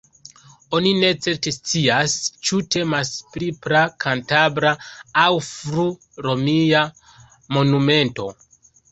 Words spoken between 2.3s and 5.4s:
ĉu temas pri pra-kantabra aŭ